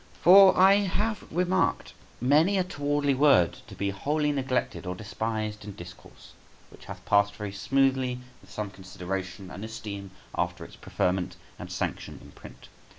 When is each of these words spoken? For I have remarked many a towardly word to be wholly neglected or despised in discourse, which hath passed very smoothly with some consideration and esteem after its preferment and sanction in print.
For 0.19 0.57
I 0.57 0.77
have 0.77 1.25
remarked 1.29 1.93
many 2.19 2.57
a 2.57 2.63
towardly 2.63 3.13
word 3.13 3.57
to 3.67 3.75
be 3.75 3.91
wholly 3.91 4.31
neglected 4.31 4.87
or 4.87 4.95
despised 4.95 5.63
in 5.63 5.73
discourse, 5.73 6.33
which 6.71 6.85
hath 6.85 7.05
passed 7.05 7.35
very 7.35 7.51
smoothly 7.53 8.19
with 8.41 8.49
some 8.49 8.71
consideration 8.71 9.51
and 9.51 9.63
esteem 9.63 10.09
after 10.35 10.65
its 10.65 10.75
preferment 10.75 11.35
and 11.59 11.71
sanction 11.71 12.17
in 12.19 12.31
print. 12.31 12.67